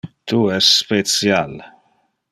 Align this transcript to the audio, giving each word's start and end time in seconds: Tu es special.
Tu 0.31 0.37
es 0.55 0.69
special. 0.77 1.55